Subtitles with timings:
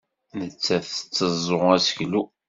[0.39, 2.21] Nettat tetteẓẓu aseklu.